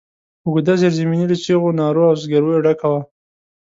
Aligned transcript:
اوږده 0.45 0.73
زېرزميني 0.81 1.25
له 1.31 1.35
چيغو، 1.43 1.69
نارو 1.79 2.01
او 2.09 2.15
زګرويو 2.23 2.63
ډکه 2.65 2.87
وه. 2.91 3.01